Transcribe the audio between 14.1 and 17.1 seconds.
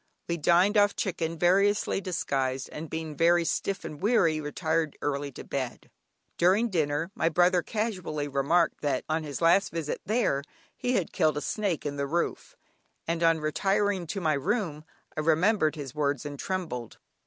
my room I remembered his words and trembled.